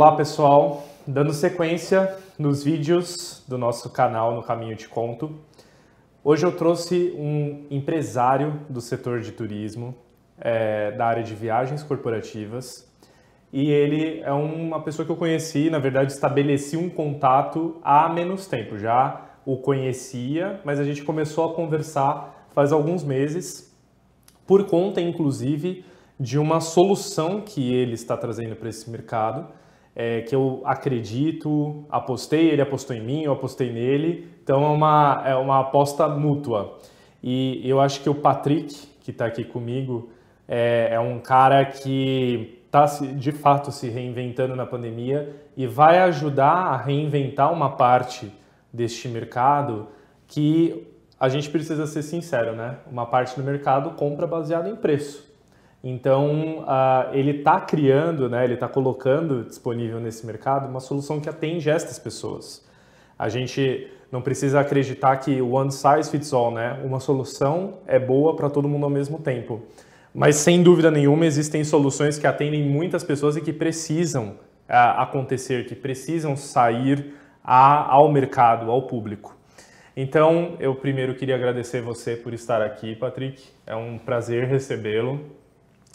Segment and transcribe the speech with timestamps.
[0.00, 5.38] Olá pessoal, dando sequência nos vídeos do nosso canal No Caminho Te Conto.
[6.24, 9.94] Hoje eu trouxe um empresário do setor de turismo,
[10.38, 12.90] é, da área de viagens corporativas,
[13.52, 18.46] e ele é uma pessoa que eu conheci, na verdade estabeleci um contato há menos
[18.46, 23.78] tempo, já o conhecia, mas a gente começou a conversar faz alguns meses,
[24.46, 25.84] por conta inclusive
[26.18, 29.59] de uma solução que ele está trazendo para esse mercado,
[29.94, 35.22] é, que eu acredito, apostei, ele apostou em mim, eu apostei nele, então é uma,
[35.26, 36.78] é uma aposta mútua.
[37.22, 40.10] E eu acho que o Patrick, que está aqui comigo,
[40.48, 46.52] é, é um cara que está de fato se reinventando na pandemia e vai ajudar
[46.52, 48.32] a reinventar uma parte
[48.72, 49.88] deste mercado
[50.26, 50.86] que
[51.18, 52.78] a gente precisa ser sincero, né?
[52.90, 55.29] Uma parte do mercado compra baseado em preço.
[55.82, 61.28] Então, uh, ele está criando, né, ele está colocando disponível nesse mercado uma solução que
[61.28, 62.68] atende estas pessoas.
[63.18, 66.80] A gente não precisa acreditar que one size fits all, né?
[66.84, 69.62] Uma solução é boa para todo mundo ao mesmo tempo.
[70.12, 74.30] Mas, sem dúvida nenhuma, existem soluções que atendem muitas pessoas e que precisam
[74.68, 77.14] uh, acontecer, que precisam sair
[77.44, 79.36] a, ao mercado, ao público.
[79.96, 83.42] Então, eu primeiro queria agradecer você por estar aqui, Patrick.
[83.66, 85.20] É um prazer recebê-lo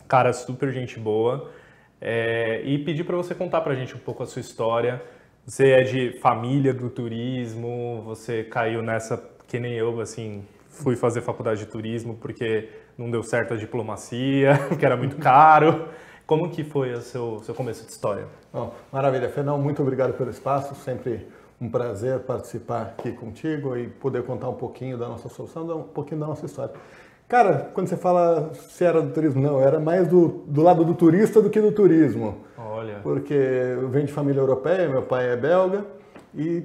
[0.08, 1.52] cara super gente boa.
[2.00, 5.02] É, e pedir para você contar para a gente um pouco a sua história.
[5.46, 9.18] Você é de família do turismo, você caiu nessa
[9.48, 14.58] que nem eu, assim, fui fazer faculdade de turismo porque não deu certo a diplomacia,
[14.78, 15.88] que era muito caro.
[16.26, 18.26] Como que foi o seu, seu começo de história?
[18.52, 21.28] Bom, maravilha, Fernão, muito obrigado pelo espaço, sempre
[21.62, 26.20] um prazer participar aqui contigo e poder contar um pouquinho da nossa solução, um pouquinho
[26.20, 26.74] da nossa história.
[27.28, 30.94] Cara, quando você fala se era do turismo, não, era mais do, do lado do
[30.94, 32.38] turista do que do turismo.
[32.58, 33.00] Olha.
[33.02, 35.86] Porque eu venho de família europeia, meu pai é belga,
[36.36, 36.64] e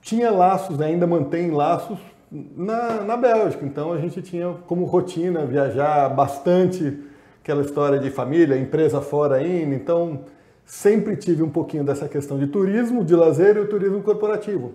[0.00, 1.98] tinha laços, ainda mantém laços
[2.30, 3.64] na, na Bélgica.
[3.66, 6.98] Então a gente tinha como rotina viajar bastante,
[7.42, 9.74] aquela história de família, empresa fora indo.
[9.74, 10.24] Então
[10.64, 14.74] sempre tive um pouquinho dessa questão de turismo, de lazer e o turismo corporativo.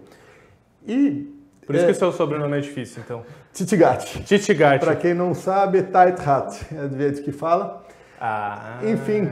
[0.86, 1.34] E
[1.66, 3.24] por isso é, que o seu sobrenome é difícil, então.
[3.56, 4.22] Titigati.
[4.24, 4.84] Titigati.
[4.84, 7.86] Para quem não sabe, Taithat, é do jeito que fala.
[8.20, 8.80] Ah.
[8.84, 9.30] Enfim.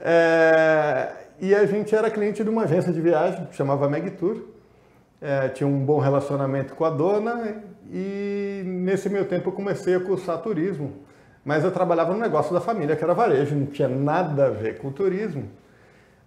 [0.00, 1.08] É,
[1.40, 4.36] e a gente era cliente de uma agência de viagem, chamava Meg Tour.
[5.20, 7.56] É, tinha um bom relacionamento com a dona
[7.90, 10.92] e nesse meio tempo eu comecei a cursar turismo.
[11.44, 14.78] Mas eu trabalhava no negócio da família, que era varejo, não tinha nada a ver
[14.78, 15.48] com turismo.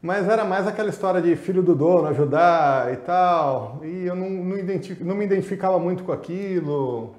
[0.01, 3.79] Mas era mais aquela história de filho do dono, ajudar e tal.
[3.83, 4.57] E eu não, não,
[5.01, 7.15] não me identificava muito com aquilo.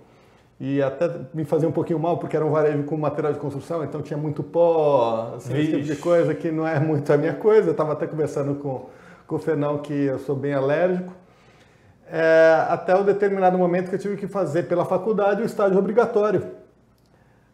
[0.61, 3.83] E até me fazia um pouquinho mal, porque era um varejo com material de construção,
[3.83, 7.33] então tinha muito pó, assim, esse tipo de coisa que não é muito a minha
[7.33, 7.69] coisa.
[7.69, 8.91] Eu estava até conversando com,
[9.27, 11.15] com o Fernão que eu sou bem alérgico.
[12.13, 16.43] É, até um determinado momento que eu tive que fazer pela faculdade o estágio obrigatório.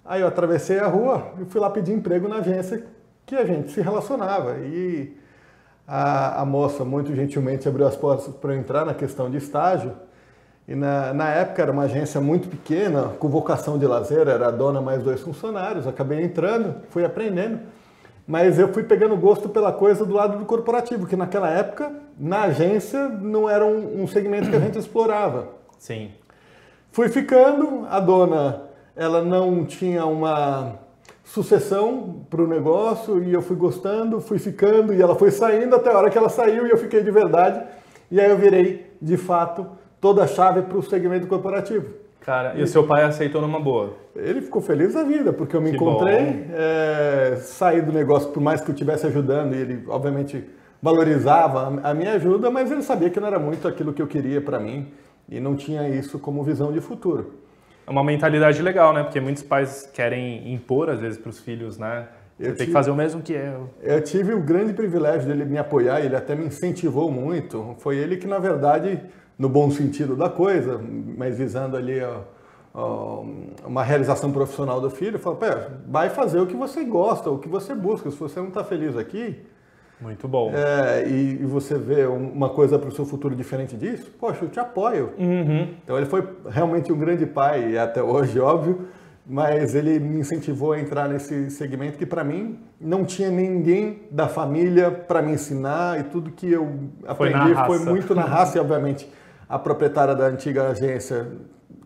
[0.05, 2.87] Aí eu atravessei a rua e fui lá pedir emprego na agência
[3.25, 4.56] que a gente se relacionava.
[4.59, 5.17] E
[5.87, 9.93] a, a moça muito gentilmente abriu as portas para eu entrar na questão de estágio.
[10.69, 14.50] E na, na, época era uma agência muito pequena, com vocação de lazer, era a
[14.50, 15.87] dona mais dois funcionários.
[15.87, 17.60] Acabei entrando, fui aprendendo,
[18.27, 22.43] mas eu fui pegando gosto pela coisa do lado do corporativo, que naquela época, na
[22.43, 25.49] agência, não era um, um segmento que a gente explorava.
[25.78, 26.10] Sim.
[26.91, 28.62] Fui ficando, a dona,
[28.97, 30.81] ela não tinha uma
[31.22, 35.93] sucessão para o negócio e eu fui gostando, fui ficando e ela foi saindo até
[35.93, 37.62] a hora que ela saiu e eu fiquei de verdade.
[38.10, 39.66] E aí eu virei, de fato,
[40.01, 41.87] toda a chave para o segmento corporativo.
[42.21, 43.95] Cara, e, e o seu pai aceitou numa boa?
[44.17, 48.43] Ele ficou feliz da vida, porque eu me que encontrei, é, saí do negócio, por
[48.43, 50.44] mais que eu estivesse ajudando, e ele, obviamente,
[50.82, 54.41] valorizava a minha ajuda, mas ele sabia que não era muito aquilo que eu queria
[54.41, 54.88] para mim
[55.29, 57.35] e não tinha isso como visão de futuro.
[57.87, 59.03] É uma mentalidade legal, né?
[59.03, 62.09] Porque muitos pais querem impor, às vezes, para os filhos, né?
[62.37, 63.70] Você eu tem tive, que fazer o mesmo que eu.
[63.81, 67.76] Eu tive o grande privilégio dele me apoiar, ele até me incentivou muito.
[67.79, 69.00] Foi ele que, na verdade,
[69.38, 70.81] no bom sentido da coisa,
[71.17, 72.00] mas visando ali
[73.65, 75.38] uma realização profissional do filho, falou:
[75.87, 78.11] vai fazer o que você gosta, o que você busca.
[78.11, 79.41] Se você não está feliz aqui,
[80.00, 80.53] muito bom.
[80.55, 84.61] É, e, você vê uma coisa para o seu futuro diferente disso, poxa, eu te
[84.61, 85.12] apoio.
[85.19, 85.69] Uhum.
[85.82, 88.89] Então ele foi realmente um grande pai, e até hoje, óbvio,
[89.27, 94.29] mas ele me incentivou a entrar nesse segmento que para mim não tinha ninguém da
[94.29, 98.61] família para me ensinar e tudo que eu aprendi foi, foi muito na raça e
[98.61, 99.11] obviamente
[99.48, 101.26] a proprietária da antiga agência,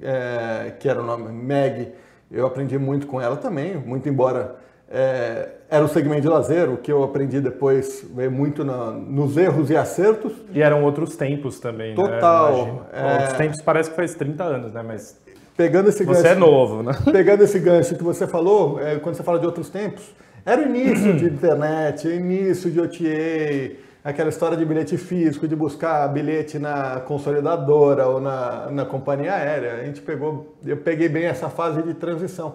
[0.00, 1.92] é, que era o nome Meg,
[2.30, 4.56] eu aprendi muito com ela também, muito embora
[4.88, 9.36] é, era o segmento de lazer, o que eu aprendi depois veio muito na, nos
[9.36, 10.32] erros e acertos.
[10.52, 12.66] E eram outros tempos também, Total.
[12.66, 12.80] né?
[12.92, 13.12] É...
[13.12, 14.82] Outros tempos parece que faz 30 anos, né?
[14.82, 15.16] Mas
[15.56, 16.92] pegando esse você é novo, né?
[17.12, 20.02] Pegando esse gancho que você falou, é, quando você fala de outros tempos,
[20.44, 26.08] era o início de internet, início de OTA, aquela história de bilhete físico, de buscar
[26.08, 29.75] bilhete na consolidadora ou na, na companhia aérea.
[29.75, 32.55] A gente pegou, eu peguei bem essa fase de transição.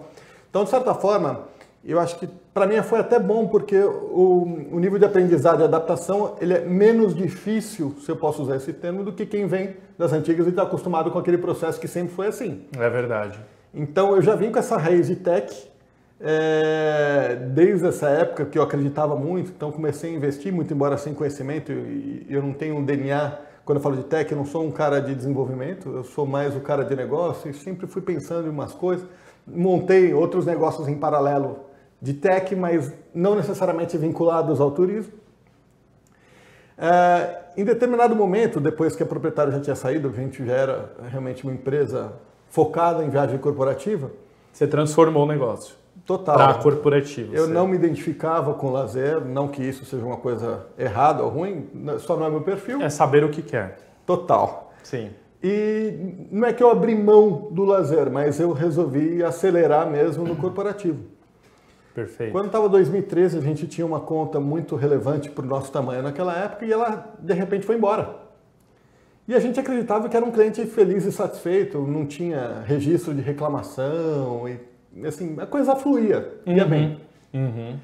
[0.50, 1.44] Então, de certa forma,
[1.84, 5.64] eu acho que para mim foi até bom porque o, o, nível de aprendizado e
[5.64, 9.76] adaptação ele é menos difícil, se eu posso usar esse termo, do que quem vem
[9.96, 12.64] das antigas e está acostumado com aquele processo que sempre foi assim.
[12.76, 13.38] É verdade.
[13.72, 15.70] Então eu já vim com essa raiz de tech
[16.20, 21.12] é, desde essa época que eu acreditava muito, então comecei a investir muito, embora sem
[21.12, 24.64] conhecimento, e eu não tenho um DNA, quando eu falo de tech, eu não sou
[24.64, 28.46] um cara de desenvolvimento, eu sou mais o cara de negócio e sempre fui pensando
[28.46, 29.06] em umas coisas.
[29.44, 31.66] Montei outros negócios em paralelo
[32.00, 35.12] de tech, mas não necessariamente vinculados ao turismo.
[36.78, 40.92] É, em determinado momento, depois que a proprietária já tinha saído, a gente já era
[41.10, 42.12] realmente uma empresa
[42.48, 44.12] focada em viagem corporativa.
[44.52, 45.74] Você transformou o negócio.
[46.04, 46.36] Total.
[46.36, 47.34] Para corporativo.
[47.34, 51.68] Eu não me identificava com lazer, não que isso seja uma coisa errada ou ruim,
[51.98, 52.80] só não é meu perfil.
[52.80, 53.78] É saber o que quer.
[54.04, 54.72] Total.
[54.82, 55.10] Sim.
[55.42, 60.36] E não é que eu abri mão do lazer, mas eu resolvi acelerar mesmo no
[60.36, 61.04] corporativo.
[61.94, 62.32] Perfeito.
[62.32, 66.36] Quando estava 2013, a gente tinha uma conta muito relevante para o nosso tamanho naquela
[66.36, 68.26] época e ela, de repente, foi embora.
[69.26, 73.20] E a gente acreditava que era um cliente feliz e satisfeito, não tinha registro de
[73.20, 74.60] reclamação, e
[75.04, 76.70] assim, a coisa fluía, ia uhum.
[76.70, 77.00] bem.
[77.34, 77.76] Uhum.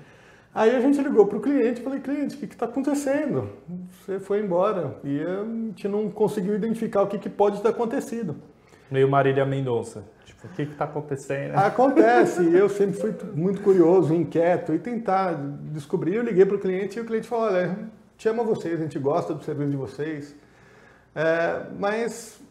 [0.55, 3.49] Aí a gente ligou para o cliente e falei, cliente, o que está acontecendo?
[3.91, 4.97] Você foi embora.
[5.03, 8.37] E a gente não conseguiu identificar o que, que pode ter acontecido.
[8.91, 10.05] Meio Marília Mendonça.
[10.27, 11.57] Tipo, o que está acontecendo?
[11.57, 12.45] Acontece.
[12.55, 15.35] eu sempre fui muito curioso, inquieto e tentar
[15.73, 16.17] descobrir.
[16.17, 17.79] Eu liguei para o cliente e o cliente falou: olha,
[18.19, 20.37] te ama vocês, a gente gosta do serviço de vocês.
[21.15, 22.43] É, mas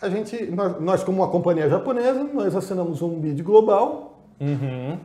[0.00, 4.98] a gente, nós, nós, como uma companhia japonesa, nós assinamos um bid global uhum.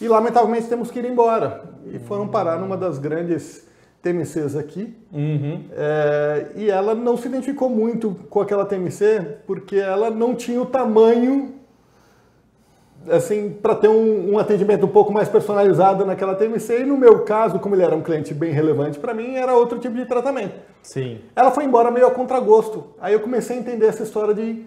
[0.00, 1.62] e lamentavelmente temos que ir embora.
[1.86, 3.66] E foram parar numa das grandes
[4.02, 4.94] TMCs aqui.
[5.12, 5.64] Uhum.
[5.72, 10.66] É, e ela não se identificou muito com aquela TMC porque ela não tinha o
[10.66, 11.53] tamanho
[13.10, 16.80] assim para ter um, um, atendimento um pouco mais personalizado naquela TMC.
[16.80, 19.78] E no meu caso, como ele era um cliente bem relevante para mim, era outro
[19.78, 20.54] tipo de tratamento.
[20.82, 21.20] Sim.
[21.34, 22.94] Ela foi embora meio a contragosto.
[23.00, 24.64] Aí eu comecei a entender essa história de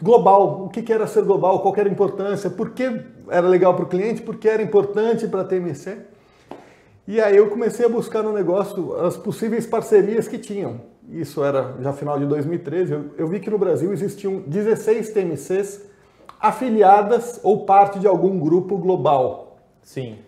[0.00, 3.74] global, o que, que era ser global, qual era a importância, por que era legal
[3.74, 5.98] para o cliente, por que era importante para a TMC.
[7.06, 10.80] E aí eu comecei a buscar no negócio as possíveis parcerias que tinham.
[11.10, 12.92] Isso era já final de 2013.
[12.92, 15.88] Eu, eu vi que no Brasil existiam 16 TMCs
[16.40, 19.56] afiliadas ou parte de algum grupo global.
[19.82, 20.18] Sim.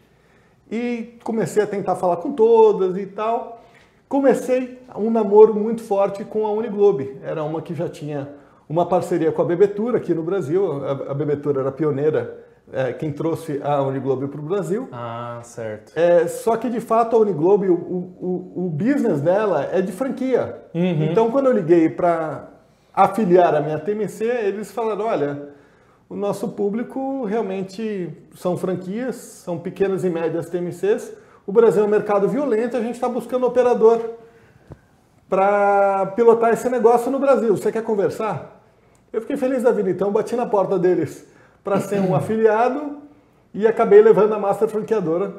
[0.71, 3.63] E comecei a tentar falar com todas e tal.
[4.09, 7.17] Comecei um namoro muito forte com a Uniglobe.
[7.23, 8.29] Era uma que já tinha
[8.69, 10.85] uma parceria com a Bebetura aqui no Brasil.
[10.85, 14.89] A, Bebetura era pioneira é, quem trouxe a Uniglobe para o Brasil.
[14.93, 15.93] Ah, certo.
[15.97, 20.57] É, só que de fato a Uniglobe, o, o, o business dela é de franquia.
[20.75, 21.05] Uhum.
[21.05, 22.49] Então quando eu liguei para
[22.95, 25.50] afiliar a minha TMC, eles falaram: olha,
[26.11, 31.13] o nosso público realmente são franquias, são pequenas e médias TMCs.
[31.47, 34.01] O Brasil é um mercado violento, a gente está buscando operador
[35.29, 37.57] para pilotar esse negócio no Brasil.
[37.57, 38.61] Você quer conversar?
[39.13, 41.25] Eu fiquei feliz da vida, então bati na porta deles
[41.63, 42.99] para ser um afiliado
[43.55, 45.33] e acabei levando a Master Franqueadora,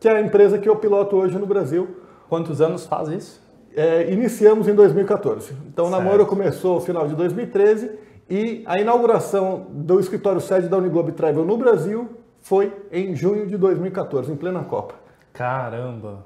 [0.00, 1.98] que é a empresa que eu piloto hoje no Brasil.
[2.30, 3.46] Quantos anos faz isso?
[3.76, 5.52] É, iniciamos em 2014.
[5.68, 5.86] Então, certo.
[5.86, 11.12] o namoro começou no final de 2013 e a inauguração do escritório sede da Uniglobe
[11.12, 12.08] Travel no Brasil
[12.40, 14.94] foi em junho de 2014, em plena Copa.
[15.32, 16.24] Caramba!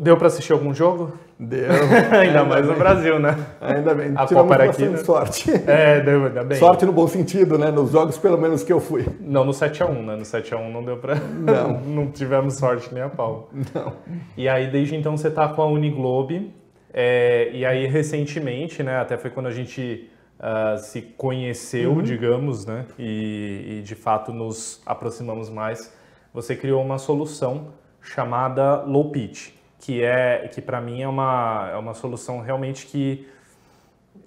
[0.00, 1.12] Deu para assistir algum jogo?
[1.38, 1.70] Deu.
[1.70, 2.72] ainda, ainda mais bem.
[2.72, 3.36] no Brasil, né?
[3.60, 4.12] Ainda bem.
[4.16, 4.96] A Copa era aqui, né?
[4.98, 5.50] sorte.
[5.68, 6.58] É, deu, ainda bem.
[6.58, 7.70] Sorte no bom sentido, né?
[7.70, 9.06] Nos jogos, pelo menos, que eu fui.
[9.20, 10.16] Não no 7x1, né?
[10.16, 11.14] No 7x1 não deu pra...
[11.14, 11.80] Não.
[11.86, 13.50] não tivemos sorte nem a pau.
[13.72, 13.92] Não.
[14.36, 16.52] E aí, desde então, você tá com a Uniglobe.
[16.92, 18.98] É, e aí, recentemente, né?
[18.98, 22.02] Até foi quando a gente uh, se conheceu, uhum.
[22.02, 22.86] digamos, né?
[22.98, 25.92] E, e, de fato, nos aproximamos mais.
[26.32, 27.68] Você criou uma solução
[28.00, 33.28] chamada Low Pitch que é que para mim é uma, é uma solução realmente que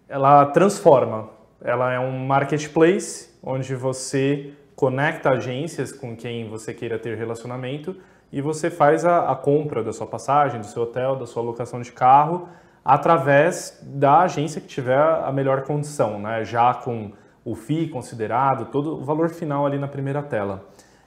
[0.07, 1.29] ela transforma.
[1.61, 7.95] Ela é um marketplace onde você conecta agências com quem você queira ter relacionamento
[8.31, 11.81] e você faz a, a compra da sua passagem, do seu hotel, da sua locação
[11.81, 12.47] de carro
[12.83, 16.43] através da agência que tiver a melhor condição, né?
[16.43, 17.11] já com
[17.43, 20.65] o FII considerado, todo o valor final ali na primeira tela.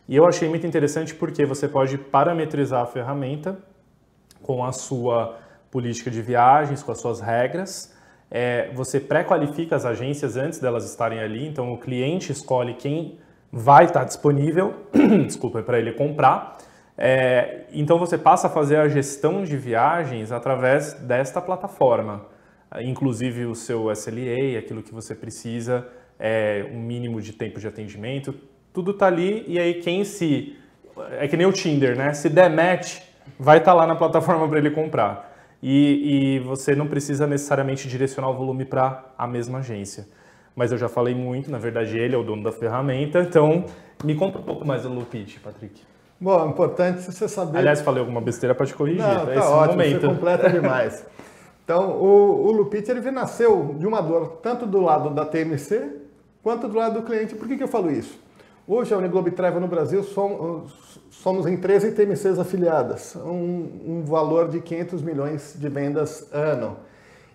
[0.08, 3.58] E eu achei muito interessante porque você pode parametrizar a ferramenta
[4.42, 5.38] com a sua
[5.70, 7.92] política de viagens, com as suas regras.
[8.30, 13.18] É, você pré-qualifica as agências antes delas estarem ali, então o cliente escolhe quem
[13.50, 14.74] vai estar disponível,
[15.26, 16.58] desculpa, para ele comprar.
[16.96, 22.26] É, então você passa a fazer a gestão de viagens através desta plataforma,
[22.80, 25.86] inclusive o seu SLA, aquilo que você precisa,
[26.18, 28.34] é, um mínimo de tempo de atendimento,
[28.72, 30.56] tudo está ali e aí quem se
[31.18, 32.12] é que nem o Tinder, né?
[32.12, 33.00] Se der match,
[33.38, 35.32] vai estar tá lá na plataforma para ele comprar.
[35.62, 40.06] E, e, você não precisa necessariamente direcionar o volume para a mesma agência.
[40.54, 43.64] Mas eu já falei muito, na verdade ele é o dono da ferramenta, então
[44.04, 45.93] me conta um pouco mais do Lupit, Patrick.
[46.20, 47.58] Bom, é importante você saber.
[47.58, 49.02] Aliás, falei alguma besteira, pode corrigir.
[49.02, 50.00] Não, é tá ótimo, momento.
[50.00, 51.04] você completa demais.
[51.64, 55.90] Então, o, o Lupit ele nasceu de uma dor tanto do lado da TMC
[56.42, 57.34] quanto do lado do cliente.
[57.34, 58.22] Por que, que eu falo isso?
[58.66, 64.48] Hoje a Uniglobe Travel no Brasil somos, somos em 13 TMCs afiliadas, um, um valor
[64.48, 66.78] de 500 milhões de vendas ano.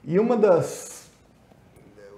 [0.04, 1.08] E uma das,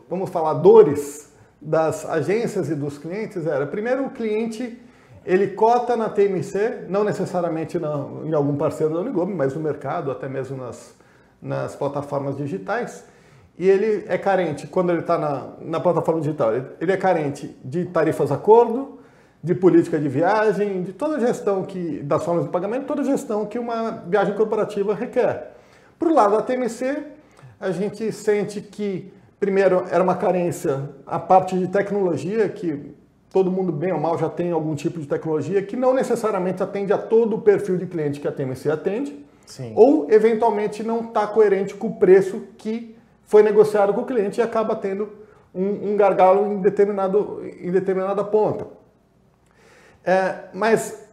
[0.10, 1.30] vamos falar, dores
[1.62, 4.80] das agências e dos clientes era, primeiro, o cliente
[5.26, 10.10] ele cota na TMC, não necessariamente na, em algum parceiro da Uniglobe, mas no mercado,
[10.10, 10.96] até mesmo nas,
[11.42, 13.06] nas plataformas digitais.
[13.58, 17.86] E ele é carente, quando ele está na, na plataforma digital, ele é carente de
[17.86, 19.00] tarifas acordo,
[19.44, 23.06] de política de viagem, de toda a gestão que, das formas de pagamento, toda a
[23.06, 25.52] gestão que uma viagem corporativa requer.
[26.00, 27.04] Para o lado da TMC,
[27.60, 32.96] a gente sente que, primeiro, era uma carência a parte de tecnologia, que
[33.32, 36.92] todo mundo bem ou mal já tem algum tipo de tecnologia que não necessariamente atende
[36.92, 39.74] a todo o perfil de cliente que a TMC atende, Sim.
[39.76, 44.44] ou eventualmente não está coerente com o preço que foi negociado com o cliente e
[44.44, 45.10] acaba tendo
[45.56, 48.68] um, um gargalo em, determinado, em determinada ponta.
[50.04, 51.08] É, mas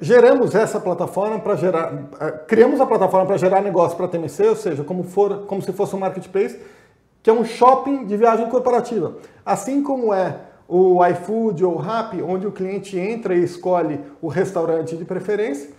[0.00, 4.48] geramos essa plataforma para gerar, é, criamos a plataforma para gerar negócio para a TMC,
[4.48, 6.58] ou seja, como, for, como se fosse um marketplace,
[7.22, 9.18] que é um shopping de viagem corporativa.
[9.44, 14.28] Assim como é o iFood ou o Rappi, onde o cliente entra e escolhe o
[14.28, 15.70] restaurante de preferência.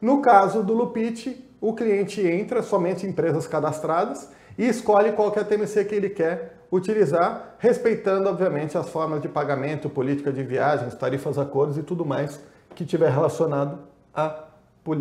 [0.00, 5.42] No caso do Lupit, o cliente entra somente em empresas cadastradas e escolhe qual é
[5.42, 11.38] TMC que ele quer utilizar, respeitando, obviamente, as formas de pagamento, política de viagens, tarifas,
[11.38, 12.40] acordos e tudo mais
[12.74, 13.80] que tiver relacionado
[14.14, 14.44] à,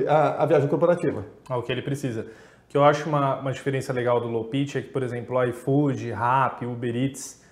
[0.08, 1.24] à, à viagem corporativa.
[1.48, 2.22] Ao que ele precisa.
[2.22, 6.12] O que eu acho uma, uma diferença legal do Low é que, por exemplo, iFood,
[6.12, 7.45] Rappi, Uber Eats,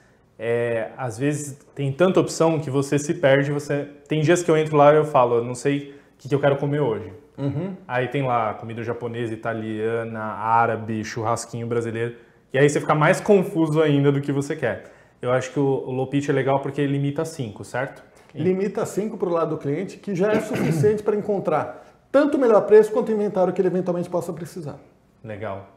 [0.46, 3.50] é, às vezes tem tanta opção que você se perde.
[3.50, 6.28] Você tem dias que eu entro lá e eu falo, eu não sei o que,
[6.28, 7.14] que eu quero comer hoje.
[7.38, 7.78] Uhum.
[7.88, 12.18] Aí tem lá comida japonesa, italiana, árabe, churrasquinho brasileiro.
[12.52, 14.92] E aí você fica mais confuso ainda do que você quer.
[15.22, 18.04] Eu acho que o, o low pitch é legal porque ele limita 5, certo?
[18.36, 22.40] Limita 5 para o lado do cliente, que já é suficiente para encontrar tanto o
[22.40, 24.78] melhor preço quanto o inventário que ele eventualmente possa precisar.
[25.24, 25.70] Legal.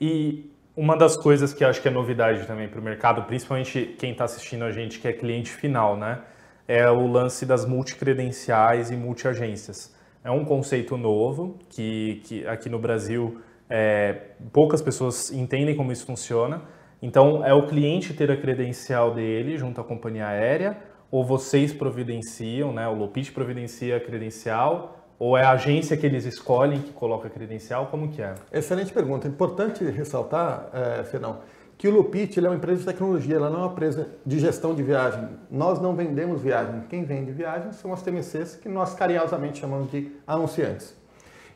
[0.00, 4.12] E uma das coisas que acho que é novidade também para o mercado, principalmente quem
[4.12, 6.22] está assistindo a gente que é cliente final, né?
[6.68, 9.92] É o lance das multicredenciais e multiagências.
[10.22, 16.06] É um conceito novo que, que aqui no Brasil é, poucas pessoas entendem como isso
[16.06, 16.62] funciona.
[17.02, 20.76] Então, é o cliente ter a credencial dele junto à companhia aérea
[21.10, 22.86] ou vocês providenciam, né?
[22.86, 27.30] O Lopit providencia a credencial ou é a agência que eles escolhem que coloca a
[27.30, 27.86] credencial?
[27.86, 28.34] Como que é?
[28.52, 29.26] Excelente pergunta.
[29.26, 31.38] Importante ressaltar, é, Fernão,
[31.76, 34.74] que o Lupit é uma empresa de tecnologia, ela não é uma empresa de gestão
[34.74, 35.28] de viagem.
[35.50, 36.82] Nós não vendemos viagem.
[36.88, 40.96] Quem vende viagem são as TMCs, que nós carinhosamente chamamos de anunciantes.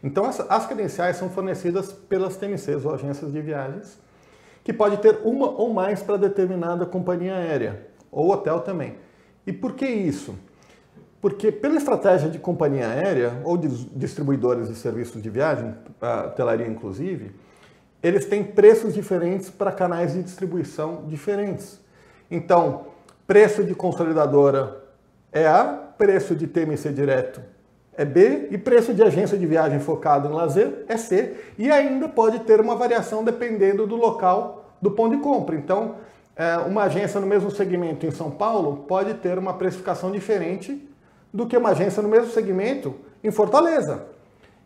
[0.03, 4.01] Então, as, as credenciais são fornecidas pelas TMCs ou agências de viagens,
[4.65, 8.97] que pode ter uma ou mais para determinada companhia aérea, ou hotel também.
[9.47, 10.37] E por que isso?
[11.23, 16.67] Porque pela estratégia de companhia aérea ou de distribuidores de serviços de viagem, a telaria
[16.67, 17.33] inclusive,
[18.03, 21.81] eles têm preços diferentes para canais de distribuição diferentes.
[22.29, 22.87] Então,
[23.25, 24.83] preço de consolidadora
[25.31, 25.65] é A,
[25.97, 27.41] preço de TMC direto
[27.97, 31.37] é B e preço de agência de viagem focado em lazer é C.
[31.57, 35.55] E ainda pode ter uma variação dependendo do local do ponto de compra.
[35.55, 35.97] Então,
[36.35, 40.89] é, uma agência no mesmo segmento em São Paulo pode ter uma precificação diferente
[41.33, 44.07] do que uma agência no mesmo segmento em Fortaleza.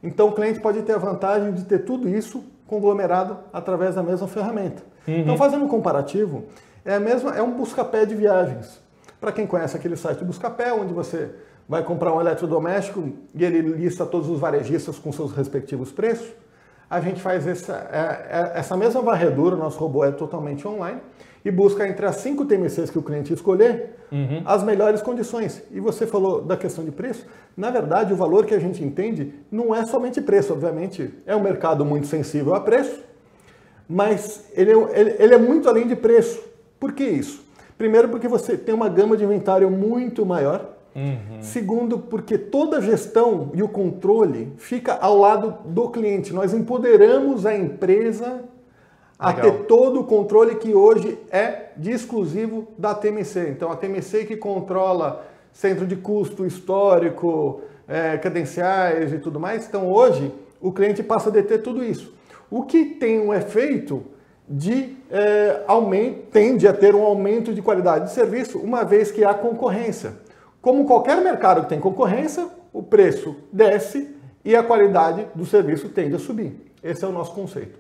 [0.03, 4.27] Então o cliente pode ter a vantagem de ter tudo isso conglomerado através da mesma
[4.27, 4.83] ferramenta.
[5.07, 5.19] Uhum.
[5.21, 6.45] Então fazendo um comparativo,
[6.85, 8.81] é, a mesma, é um busca-pé de viagens.
[9.21, 11.31] Para quem conhece aquele site busca-pé, onde você
[11.69, 16.29] vai comprar um eletrodoméstico e ele lista todos os varejistas com seus respectivos preços,
[16.89, 21.01] a gente faz essa, é, é, essa mesma varredura, nosso robô é totalmente online,
[21.45, 24.43] e busca entre as cinco TMCs que o cliente escolher uhum.
[24.45, 25.63] as melhores condições.
[25.71, 27.25] E você falou da questão de preço.
[27.57, 31.13] Na verdade, o valor que a gente entende não é somente preço, obviamente.
[31.25, 33.01] É um mercado muito sensível a preço,
[33.89, 36.43] mas ele é, ele, ele é muito além de preço.
[36.81, 37.45] Por que isso?
[37.79, 40.76] Primeiro, porque você tem uma gama de inventário muito maior.
[40.97, 41.43] Uhum.
[41.43, 46.33] Segundo, porque toda a gestão e o controle fica ao lado do cliente.
[46.33, 48.45] Nós empoderamos a empresa
[49.19, 53.51] a ter todo o controle que hoje é de exclusivo da TMC.
[53.51, 55.23] Então, a TMC que controla
[55.53, 59.67] centro de custo histórico, é, credenciais e tudo mais.
[59.67, 62.15] Então, hoje, o cliente passa a deter tudo isso.
[62.51, 64.03] O que tem um efeito
[64.49, 69.25] de é, aumento, tende a ter um aumento de qualidade de serviço, uma vez que
[69.25, 70.25] há concorrência.
[70.67, 76.17] Como qualquer mercado que tem concorrência, o preço desce e a qualidade do serviço tende
[76.17, 76.57] a subir.
[76.83, 77.79] Esse é o nosso conceito.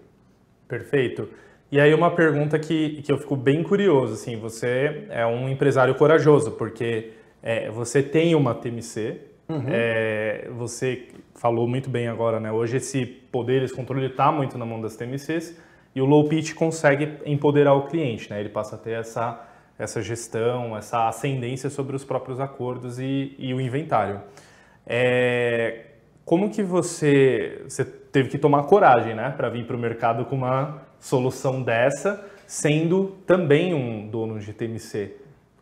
[0.69, 1.28] Perfeito.
[1.69, 5.97] E aí uma pergunta que, que eu fico bem curioso, assim, você é um empresário
[5.97, 7.11] corajoso, porque
[7.43, 9.64] é, você tem uma TMC, uhum.
[9.69, 12.52] é, você falou muito bem agora, né?
[12.52, 15.57] Hoje esse poder, esse controle está muito na mão das TMCs
[15.93, 18.38] e o low pitch consegue empoderar o cliente, né?
[18.38, 19.45] Ele passa a ter essa,
[19.78, 24.21] essa gestão, essa ascendência sobre os próprios acordos e, e o inventário.
[24.87, 25.87] É,
[26.25, 30.37] como que você, você teve que tomar coragem, né, para vir para o mercado com
[30.37, 35.16] uma solução dessa, sendo também um dono de TMC?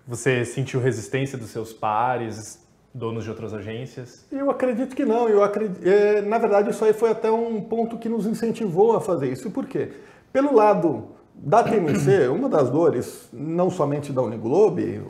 [0.06, 4.26] Você sentiu resistência dos seus pares, donos de outras agências?
[4.30, 5.28] Eu acredito que não.
[5.28, 9.00] Eu acredito, é, na verdade, isso aí foi até um ponto que nos incentivou a
[9.00, 9.50] fazer isso.
[9.50, 9.90] Por quê?
[10.32, 15.02] Pelo lado da TMC, uma das dores, não somente da Uniglobe,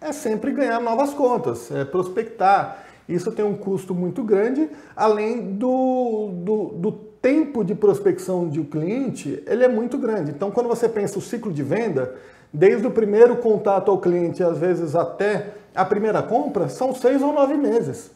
[0.00, 2.84] é sempre ganhar novas contas, é prospectar.
[3.08, 8.64] Isso tem um custo muito grande, além do, do, do tempo de prospecção de um
[8.64, 10.30] cliente, ele é muito grande.
[10.30, 12.14] Então, quando você pensa o ciclo de venda,
[12.52, 17.32] desde o primeiro contato ao cliente, às vezes até a primeira compra, são seis ou
[17.32, 18.10] nove meses.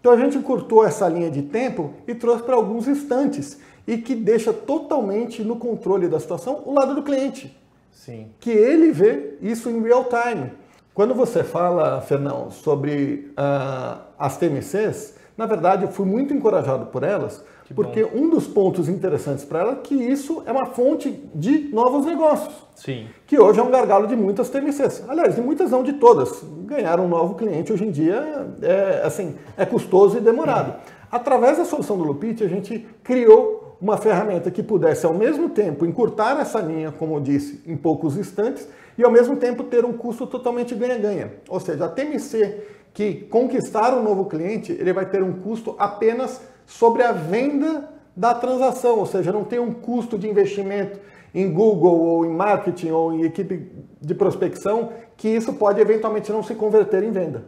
[0.00, 4.14] Então, a gente encurtou essa linha de tempo e trouxe para alguns instantes e que
[4.14, 7.58] deixa totalmente no controle da situação o lado do cliente.
[7.90, 8.28] Sim.
[8.38, 10.52] Que ele vê isso em real time.
[10.92, 17.02] Quando você fala, Fernão, sobre uh, as TMCs, na verdade eu fui muito encorajado por
[17.02, 18.18] elas, que porque bom.
[18.18, 22.54] um dos pontos interessantes para ela é que isso é uma fonte de novos negócios.
[22.74, 23.06] Sim.
[23.26, 25.04] Que hoje é um gargalo de muitas TMCs.
[25.08, 26.42] Aliás, de muitas não de todas.
[26.66, 30.74] Ganhar um novo cliente hoje em dia é, assim, é custoso e demorado.
[31.10, 35.86] Através da solução do Lupit, a gente criou uma ferramenta que pudesse, ao mesmo tempo,
[35.86, 39.92] encurtar essa linha, como eu disse, em poucos instantes, e ao mesmo tempo ter um
[39.92, 41.32] custo totalmente ganha-ganha.
[41.48, 42.62] Ou seja, a TMC
[42.92, 48.34] que conquistar um novo cliente, ele vai ter um custo apenas sobre a venda da
[48.34, 50.98] transação, ou seja, não tem um custo de investimento
[51.32, 56.42] em Google ou em marketing ou em equipe de prospecção, que isso pode eventualmente não
[56.42, 57.44] se converter em venda.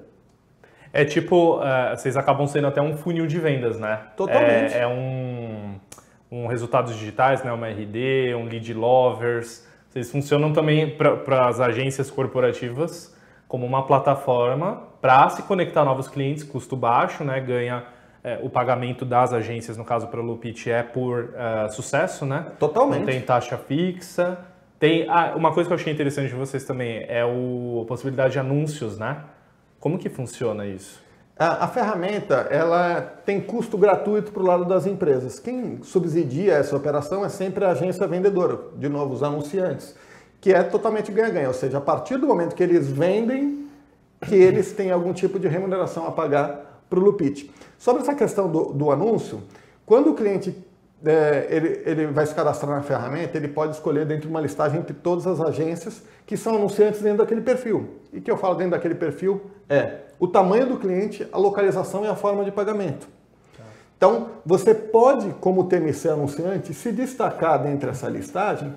[0.93, 4.01] É tipo, uh, vocês acabam sendo até um funil de vendas, né?
[4.16, 4.75] Totalmente.
[4.75, 5.30] É, é um,
[6.31, 7.53] um resultados digitais, né?
[7.53, 9.66] Uma RD, um lead lovers.
[9.88, 13.14] Vocês funcionam também para as agências corporativas
[13.49, 17.40] como uma plataforma para se conectar a novos clientes, custo baixo, né?
[17.40, 17.85] Ganha
[18.23, 22.47] é, o pagamento das agências, no caso para o Lupit, é por uh, sucesso, né?
[22.59, 23.01] Totalmente.
[23.01, 24.38] Não tem taxa fixa.
[24.79, 28.35] Tem ah, uma coisa que eu achei interessante de vocês também é o, a possibilidade
[28.35, 29.25] de anúncios, né?
[29.81, 31.03] Como que funciona isso?
[31.38, 35.38] A, a ferramenta ela tem custo gratuito para o lado das empresas.
[35.38, 39.95] Quem subsidia essa operação é sempre a agência vendedora, de novo, os anunciantes
[40.40, 43.69] que é totalmente ganha-ganha, ou seja, a partir do momento que eles vendem,
[44.27, 47.51] que eles têm algum tipo de remuneração a pagar para o Lupit.
[47.79, 49.43] Sobre essa questão do, do anúncio,
[49.85, 50.57] quando o cliente
[51.05, 54.81] é, ele, ele vai se cadastrar na ferramenta, ele pode escolher dentro de uma listagem
[54.81, 57.89] entre todas as agências que são anunciantes dentro daquele perfil.
[58.13, 62.09] E que eu falo dentro daquele perfil é o tamanho do cliente, a localização e
[62.09, 63.09] a forma de pagamento.
[63.97, 68.73] Então, você pode, como TMC anunciante, se destacar dentro dessa listagem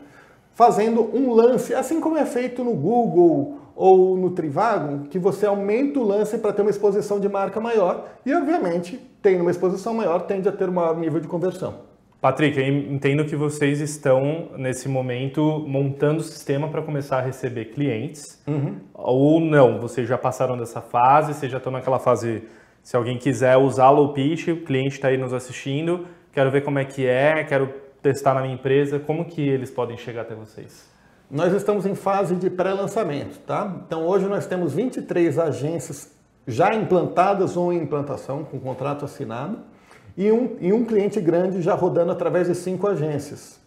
[0.53, 5.99] fazendo um lance, assim como é feito no Google ou no Trivago, que você aumenta
[5.99, 10.23] o lance para ter uma exposição de marca maior e, obviamente, tendo uma exposição maior,
[10.23, 11.92] tende a ter um maior nível de conversão.
[12.23, 17.65] Patrick, eu entendo que vocês estão, nesse momento, montando o sistema para começar a receber
[17.65, 18.41] clientes.
[18.47, 18.77] Uhum.
[18.93, 22.43] Ou não, vocês já passaram dessa fase, vocês já estão naquela fase,
[22.81, 26.79] se alguém quiser usar o Pitch, o cliente está aí nos assistindo, quero ver como
[26.79, 27.67] é que é, quero
[28.01, 30.89] testar na minha empresa, como que eles podem chegar até vocês?
[31.29, 33.83] Nós estamos em fase de pré-lançamento, tá?
[33.85, 36.09] Então hoje nós temos 23 agências
[36.47, 39.72] já implantadas ou em implantação, com contrato assinado,
[40.15, 43.59] e um, e um cliente grande já rodando através de cinco agências.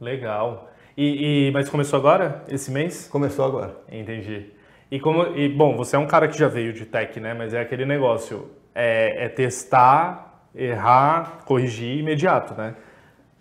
[0.00, 0.68] Legal.
[0.96, 3.06] E, e, mas começou agora, esse mês?
[3.08, 3.76] Começou agora.
[3.90, 4.52] Entendi.
[4.90, 7.34] E como, e, bom, você é um cara que já veio de tech, né?
[7.34, 12.74] Mas é aquele negócio, é, é testar, errar, corrigir imediato, né?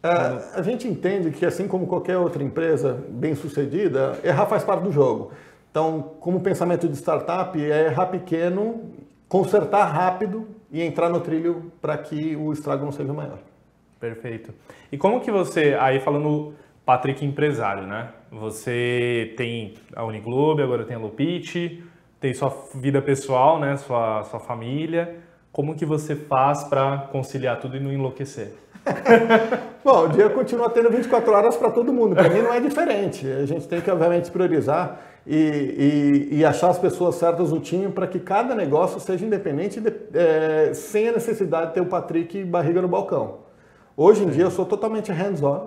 [0.04, 4.84] É, a gente entende que assim como qualquer outra empresa bem sucedida, errar faz parte
[4.84, 5.32] do jogo.
[5.72, 8.92] Então, como pensamento de startup, é errar pequeno,
[9.28, 13.40] consertar rápido e entrar no trilho para que o estrago não seja maior.
[14.00, 14.54] Perfeito.
[14.92, 16.54] E como que você, aí falando
[16.86, 18.10] Patrick empresário, né?
[18.32, 21.84] Você tem a Uniglobe, agora tem a Lupit,
[22.20, 23.76] tem sua vida pessoal, né?
[23.78, 25.18] Sua, sua família.
[25.52, 28.54] Como que você faz para conciliar tudo e não enlouquecer?
[29.84, 32.16] Bom, o dia continua tendo 24 horas para todo mundo.
[32.16, 33.28] Para mim não é diferente.
[33.30, 37.92] A gente tem que, obviamente, priorizar e, e, e achar as pessoas certas no time
[37.92, 42.46] para que cada negócio seja independente, de, é, sem a necessidade de ter o Patrick
[42.46, 43.40] barriga no balcão.
[43.96, 45.66] Hoje em dia eu sou totalmente hands-on,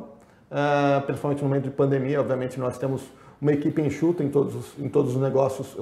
[0.51, 2.21] uh, principalmente no momento de pandemia.
[2.21, 3.03] Obviamente nós temos
[3.41, 5.77] uma equipe enxuta em todos os, em todos os negócios,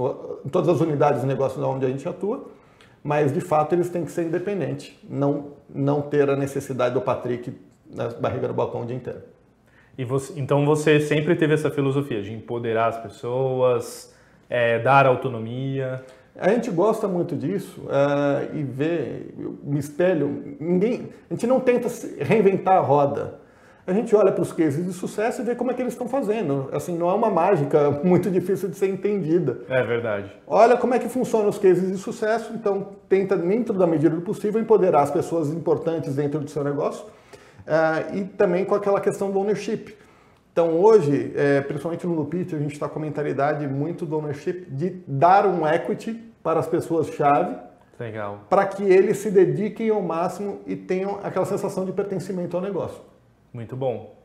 [0.45, 2.47] em todas as unidades de negócios onde a gente atua,
[3.05, 7.53] mas de fato eles têm que ser independentes, não, não ter a necessidade do Patrick
[7.89, 9.21] na barriga no balcão o dia inteiro.
[9.99, 14.15] E você, então você sempre teve essa filosofia de empoderar as pessoas,
[14.49, 16.05] é, dar autonomia.
[16.39, 21.59] A gente gosta muito disso uh, e vê, eu me espelho, ninguém, a gente não
[21.59, 21.89] tenta
[22.21, 23.41] reinventar a roda.
[23.85, 26.07] A gente olha para os cases de sucesso e vê como é que eles estão
[26.07, 26.69] fazendo.
[26.73, 29.63] Assim, não é uma mágica muito difícil de ser entendida.
[29.69, 30.31] É verdade.
[30.47, 34.23] Olha como é que funcionam os cases de sucesso, então tenta, dentro da medida do
[34.23, 37.05] possível, empoderar as pessoas importantes dentro do seu negócio
[37.69, 39.97] uh, e também com aquela questão do ownership.
[40.53, 44.67] Então hoje, é, principalmente no Lupit, a gente está com a mentalidade muito do ownership
[44.69, 47.57] de dar um equity para as pessoas-chave
[48.01, 48.41] Legal.
[48.51, 53.01] para que eles se dediquem ao máximo e tenham aquela sensação de pertencimento ao negócio.
[53.53, 54.17] Muito bom.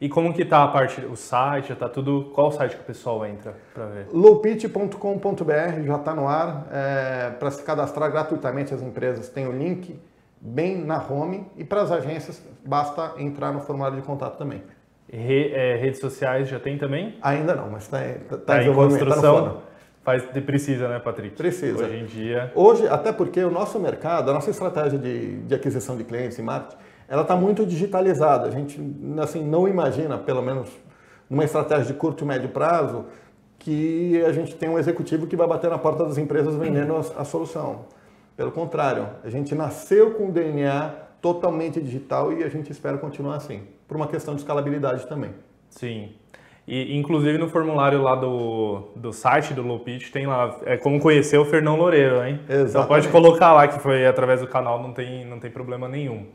[0.00, 2.82] E como que está a parte, o site, já está tudo, qual o site que
[2.82, 4.06] o pessoal entra para ver?
[4.12, 10.00] lowpitch.com.br já está no ar, é, para se cadastrar gratuitamente as empresas tem o link
[10.42, 14.62] bem na home e para as agências basta entrar no formulário de contato também.
[15.08, 17.16] Re, é, redes sociais já tem também?
[17.22, 19.44] Ainda não, mas está tá, tá, tá em construção.
[19.44, 21.36] Tá Faz, precisa, né, Patrick?
[21.36, 21.84] Precisa.
[21.84, 22.50] Hoje em dia.
[22.56, 26.42] Hoje, até porque o nosso mercado, a nossa estratégia de, de aquisição de clientes e
[26.42, 26.76] marketing,
[27.08, 28.48] ela está muito digitalizada.
[28.48, 28.80] A gente
[29.20, 30.68] assim, não imagina, pelo menos
[31.30, 33.04] numa estratégia de curto e médio prazo,
[33.60, 37.20] que a gente tem um executivo que vai bater na porta das empresas vendendo a,
[37.20, 37.84] a solução.
[38.36, 43.36] Pelo contrário, a gente nasceu com o DNA totalmente digital e a gente espera continuar
[43.36, 45.30] assim, por uma questão de escalabilidade também.
[45.70, 46.10] Sim.
[46.66, 51.00] E, inclusive no formulário lá do, do site do Low Pitch tem lá é como
[51.00, 52.40] conhecer o Fernão Loureiro, hein?
[52.48, 52.70] Exatamente.
[52.70, 56.26] Então pode colocar lá que foi através do canal, não tem, não tem problema nenhum.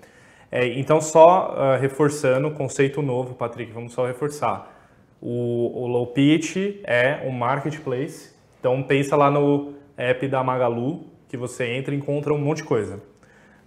[0.52, 4.74] É, então só uh, reforçando o conceito novo, Patrick, vamos só reforçar.
[5.22, 11.38] O, o Low Pitch é um marketplace, então pensa lá no app da Magalu, que
[11.38, 13.02] você entra e encontra um monte de coisa.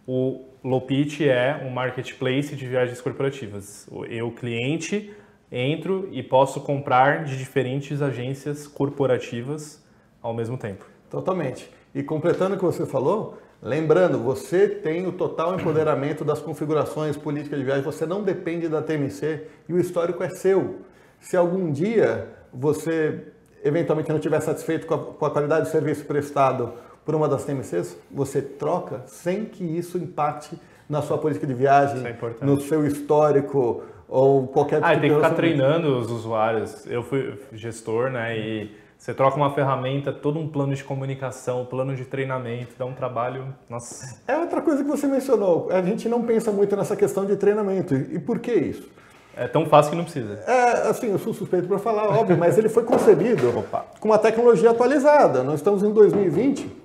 [0.06, 3.88] O Low Pitch é um marketplace de viagens corporativas.
[4.08, 5.14] Eu, cliente,
[5.50, 9.82] entro e posso comprar de diferentes agências corporativas
[10.22, 10.84] ao mesmo tempo.
[11.10, 11.70] Totalmente.
[11.94, 17.58] E completando o que você falou, lembrando, você tem o total empoderamento das configurações políticas
[17.58, 20.80] de viagem, você não depende da TMC e o histórico é seu.
[21.18, 26.04] Se algum dia você eventualmente não estiver satisfeito com a, com a qualidade de serviço
[26.04, 26.72] prestado
[27.10, 30.56] por uma das TMCs, você troca sem que isso impacte
[30.88, 35.16] na sua política de viagem, é no seu histórico, ou qualquer ah, tipo tem que
[35.16, 36.86] ficar treinando os usuários.
[36.86, 38.38] Eu fui gestor, né?
[38.38, 42.94] E você troca uma ferramenta, todo um plano de comunicação, plano de treinamento, dá um
[42.94, 43.52] trabalho.
[43.68, 44.20] Nossa.
[44.28, 45.68] É outra coisa que você mencionou.
[45.72, 47.92] A gente não pensa muito nessa questão de treinamento.
[47.92, 48.88] E por que isso?
[49.36, 50.34] É tão fácil que não precisa.
[50.46, 53.64] É, assim, eu sou suspeito para falar, óbvio, mas ele foi concebido
[53.98, 55.42] com uma tecnologia atualizada.
[55.42, 56.79] Nós estamos em 2020,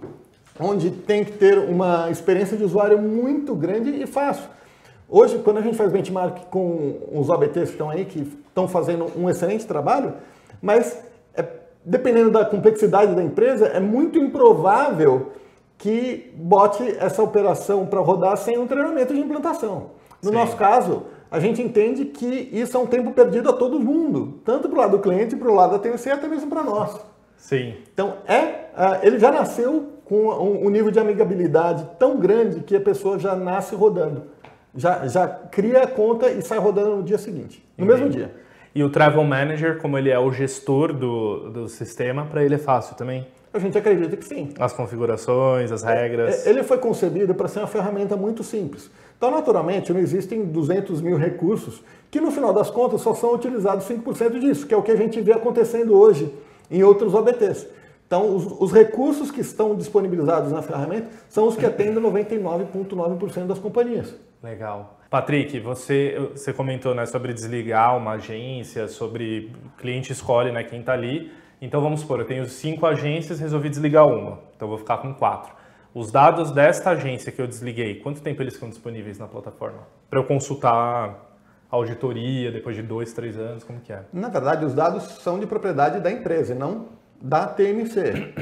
[0.60, 4.50] onde tem que ter uma experiência de usuário muito grande e fácil.
[5.08, 9.06] Hoje, quando a gente faz benchmark com os OBTs que estão aí, que estão fazendo
[9.16, 10.14] um excelente trabalho,
[10.62, 11.00] mas
[11.36, 11.46] é,
[11.84, 15.34] dependendo da complexidade da empresa, é muito improvável
[15.78, 19.92] que bote essa operação para rodar sem um treinamento de implantação.
[20.24, 20.36] No Sim.
[20.36, 24.70] nosso caso, a gente entende que isso é um tempo perdido a todo mundo, tanto
[24.70, 27.00] para o lado do cliente, para o lado da TNC, até mesmo para nós.
[27.38, 27.76] Sim.
[27.94, 28.70] Então, é,
[29.04, 33.76] ele já nasceu com um nível de amigabilidade tão grande que a pessoa já nasce
[33.76, 34.36] rodando
[34.76, 38.02] já, já cria a conta e sai rodando no dia seguinte, no Entendi.
[38.02, 38.32] mesmo dia.
[38.74, 42.58] E o Travel Manager, como ele é o gestor do, do sistema, para ele é
[42.58, 43.26] fácil também?
[43.54, 44.50] A gente acredita que sim.
[44.60, 46.46] As configurações, as regras.
[46.46, 48.92] É, ele foi concebido para ser uma ferramenta muito simples.
[49.18, 53.88] Então, naturalmente, não existem 200 mil recursos que, no final das contas, só são utilizados
[53.88, 56.34] 5% disso, que é o que a gente vê acontecendo hoje
[56.70, 57.66] em outros OBTs.
[58.16, 63.60] Então, os, os, recursos que estão disponibilizados na ferramenta são os que atendem 99,9% das
[63.60, 64.16] companhias.
[64.42, 65.02] Legal.
[65.10, 70.80] Patrick, você, você comentou né, sobre desligar uma agência, sobre o cliente escolhe né, quem
[70.80, 71.30] está ali.
[71.62, 74.40] Então, vamos supor, eu tenho cinco agências, resolvi desligar uma.
[74.56, 75.54] Então, vou ficar com quatro.
[75.94, 79.80] Os dados desta agência que eu desliguei, quanto tempo eles ficam disponíveis na plataforma?
[80.10, 81.36] Para eu consultar
[81.70, 84.04] a auditoria depois de dois, três anos, como que é?
[84.14, 88.34] Na verdade, os dados são de propriedade da empresa e não da TMC.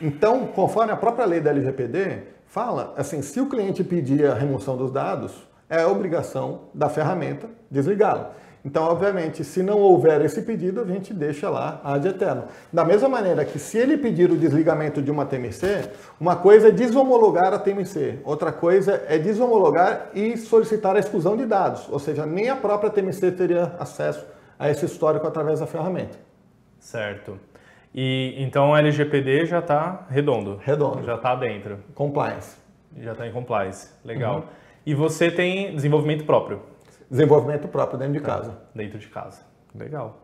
[0.00, 4.76] Então, conforme a própria lei da LGPD, fala assim, se o cliente pedir a remoção
[4.76, 5.32] dos dados,
[5.70, 8.26] é obrigação da ferramenta desligá-lo.
[8.64, 12.44] Então, obviamente, se não houver esse pedido, a gente deixa lá ad eterno.
[12.72, 16.70] Da mesma maneira que se ele pedir o desligamento de uma TMC, uma coisa é
[16.70, 22.24] desomologar a TMC, outra coisa é desomologar e solicitar a exclusão de dados, ou seja,
[22.24, 24.24] nem a própria TMC teria acesso
[24.58, 26.16] a esse histórico através da ferramenta.
[26.78, 27.38] Certo.
[27.94, 30.58] E então o LGPD já está redondo.
[30.62, 31.04] Redondo.
[31.04, 31.78] Já está dentro.
[31.94, 32.56] Compliance.
[32.98, 33.92] Já está em compliance.
[34.04, 34.36] Legal.
[34.36, 34.42] Uhum.
[34.86, 36.62] E você tem desenvolvimento próprio?
[37.10, 38.36] Desenvolvimento próprio dentro de tá.
[38.36, 38.58] casa.
[38.74, 39.42] Dentro de casa.
[39.74, 40.18] Legal.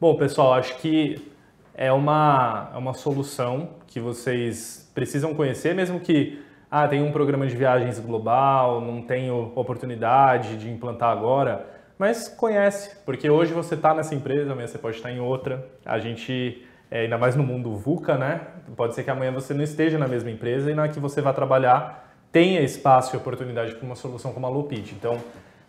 [0.00, 1.32] Bom, pessoal, acho que
[1.74, 7.46] é uma, é uma solução que vocês precisam conhecer, mesmo que ah, tem um programa
[7.46, 11.66] de viagens global, não tenho oportunidade de implantar agora,
[11.98, 15.66] mas conhece, porque hoje você está nessa empresa, amanhã você pode estar em outra.
[15.84, 18.40] A gente é, ainda mais no mundo VUCA, né?
[18.76, 21.32] Pode ser que amanhã você não esteja na mesma empresa e na que você vai
[21.34, 24.94] trabalhar tenha espaço e oportunidade para uma solução como a Lupit.
[24.94, 25.18] Então,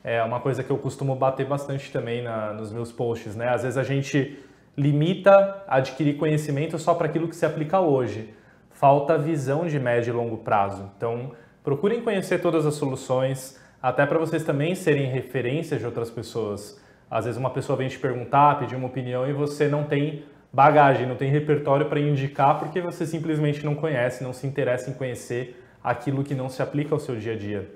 [0.04, 3.50] é uma coisa que eu costumo bater bastante também na, nos meus posts, né?
[3.50, 4.38] Às vezes a gente
[4.78, 8.34] limita adquirir conhecimento só para aquilo que se aplica hoje.
[8.70, 10.92] Falta visão de médio e longo prazo.
[10.98, 11.32] Então,
[11.64, 16.80] procurem conhecer todas as soluções, até para vocês também serem referências de outras pessoas.
[17.10, 20.26] Às vezes uma pessoa vem te perguntar, pedir uma opinião e você não tem
[20.58, 24.94] bagagem, não tem repertório para indicar porque você simplesmente não conhece, não se interessa em
[24.94, 27.70] conhecer aquilo que não se aplica ao seu dia a dia.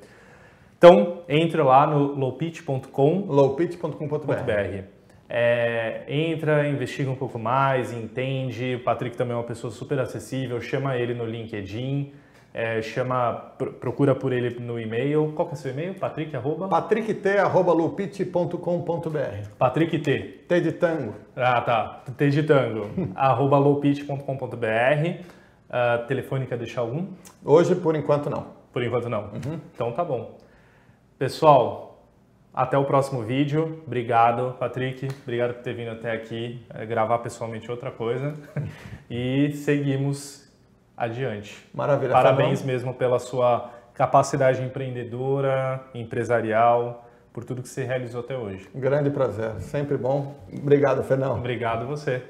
[0.80, 3.26] Então, entre lá no lowpitch.com.
[3.28, 4.84] lowpitch.com.br.
[5.30, 8.78] É, entra, investiga um pouco mais, entende.
[8.78, 12.12] O Patrick também é uma pessoa super acessível, chama ele no LinkedIn.
[12.54, 15.32] É, chama, procura por ele no e-mail.
[15.36, 15.94] Qual que é o seu e-mail?
[15.94, 16.68] Patrick, arroba?
[16.68, 20.20] patrickt.lupit.com.br Patrick T.
[20.48, 21.16] T de tango.
[21.34, 22.04] Ah, tá.
[22.18, 22.90] T de tango.
[23.16, 24.20] arroba lupit.com.br.
[24.20, 25.24] Uh,
[25.70, 27.08] ah, telefônica deixar algum?
[27.46, 28.48] Hoje, por enquanto, não.
[28.74, 29.28] Por enquanto, não.
[29.28, 29.62] Uhum.
[29.74, 30.38] Então, tá bom.
[31.18, 32.04] Pessoal,
[32.54, 33.82] até o próximo vídeo.
[33.88, 35.08] Obrigado, Patrick.
[35.24, 38.34] Obrigado por ter vindo até aqui é, gravar pessoalmente outra coisa.
[39.10, 40.51] e seguimos
[41.02, 41.68] adiante.
[41.74, 42.12] Maravilha.
[42.12, 48.70] Parabéns mesmo pela sua capacidade empreendedora, empresarial, por tudo que você realizou até hoje.
[48.74, 50.36] Grande prazer, sempre bom.
[50.54, 51.38] Obrigado, Fernão.
[51.38, 52.22] Obrigado você.